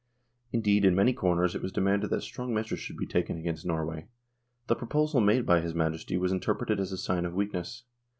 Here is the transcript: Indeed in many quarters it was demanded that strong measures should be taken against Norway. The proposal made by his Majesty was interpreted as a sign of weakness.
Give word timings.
Indeed 0.51 0.83
in 0.83 0.95
many 0.95 1.13
quarters 1.13 1.53
it 1.53 1.61
was 1.61 1.71
demanded 1.71 2.09
that 2.09 2.23
strong 2.23 2.55
measures 2.55 2.79
should 2.79 2.97
be 2.97 3.05
taken 3.05 3.37
against 3.37 3.67
Norway. 3.67 4.07
The 4.65 4.73
proposal 4.73 5.21
made 5.21 5.45
by 5.45 5.61
his 5.61 5.75
Majesty 5.75 6.17
was 6.17 6.31
interpreted 6.31 6.79
as 6.79 6.91
a 6.91 6.97
sign 6.97 7.23
of 7.23 7.35
weakness. 7.35 7.83